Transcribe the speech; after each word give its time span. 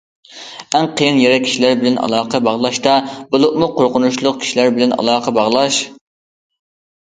ئەڭ 0.77 0.85
قىيىن 1.01 1.19
يېرى 1.23 1.41
كىشىلەر 1.43 1.75
بىلەن 1.83 1.99
ئالاقە 2.05 2.41
باغلاشتا، 2.47 2.97
بولۇپمۇ 3.37 3.69
قورقۇنچلۇق 3.77 4.43
كىشىلەر 4.47 4.75
بىلەن 4.81 4.99
ئالاقە 4.99 5.37
باغلاش. 5.41 5.81